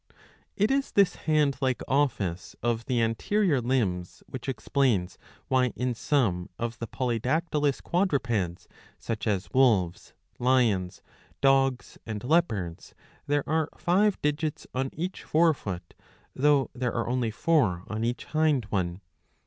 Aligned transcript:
^" 0.09 0.13
It 0.55 0.71
is 0.71 0.93
this 0.93 1.13
hand 1.13 1.57
like 1.61 1.83
office 1.87 2.55
of 2.63 2.85
the 2.85 2.99
anterior 3.03 3.61
limbs 3.61 4.23
which 4.25 4.49
explains 4.49 5.19
688a. 5.45 5.47
126 5.49 5.57
i 5.61 5.61
V. 5.61 5.61
I 5.61 5.61
o. 5.61 5.61
why 5.61 5.73
in 5.75 5.93
some 5.93 6.49
of 6.57 6.79
the 6.79 6.87
polydactylous 6.87 7.83
quadrupeds, 7.83 8.67
such 8.97 9.27
as 9.27 9.53
wolves, 9.53 10.13
lions, 10.39 11.03
dogs, 11.39 11.99
and 12.07 12.23
leopards, 12.23 12.95
there 13.27 13.47
are 13.47 13.69
five 13.77 14.19
digits 14.23 14.65
on 14.73 14.89
each 14.93 15.23
fore 15.23 15.53
foot, 15.53 15.93
though 16.35 16.71
there 16.73 16.93
are 16.95 17.07
only 17.07 17.29
four 17.29 17.83
on 17.85 18.03
each 18.03 18.25
hind 18.25 18.65
one. 18.71 19.01